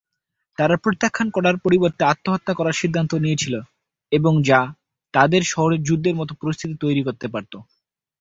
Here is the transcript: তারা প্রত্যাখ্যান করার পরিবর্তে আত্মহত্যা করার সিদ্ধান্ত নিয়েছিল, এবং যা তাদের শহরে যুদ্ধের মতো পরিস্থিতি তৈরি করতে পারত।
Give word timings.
তারা 0.57 0.75
প্রত্যাখ্যান 0.83 1.27
করার 1.31 1.55
পরিবর্তে 1.65 2.03
আত্মহত্যা 2.05 2.53
করার 2.55 2.79
সিদ্ধান্ত 2.81 3.11
নিয়েছিল, 3.23 3.55
এবং 4.11 4.33
যা 4.49 4.59
তাদের 5.13 5.41
শহরে 5.51 5.77
যুদ্ধের 5.87 6.15
মতো 6.15 6.33
পরিস্থিতি 6.41 6.75
তৈরি 6.83 7.01
করতে 7.07 7.27
পারত। 7.33 7.53